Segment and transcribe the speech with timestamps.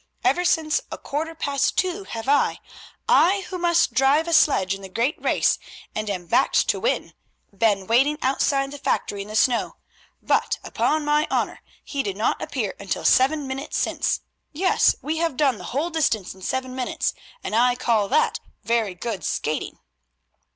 [0.23, 4.89] Ever since a quarter past two have I—I who must drive a sledge in the
[4.89, 5.59] great race
[5.93, 9.75] and am backed to win—been waiting outside that factory in the snow,
[10.19, 14.21] but, upon my honour, he did not appear until seven minutes since.
[14.51, 17.13] Yes, we have done the whole distance in seven minutes,
[17.43, 19.77] and I call that very good skating."